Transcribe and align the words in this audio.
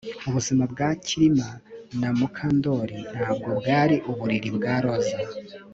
Ubuzima 0.27 0.63
bwa 0.71 0.89
Kirima 1.05 1.49
na 1.99 2.09
Mukandoli 2.17 2.97
ntabwo 3.11 3.49
bwari 3.59 3.95
uburiri 4.09 4.49
bwa 4.57 4.75
roza 4.83 5.17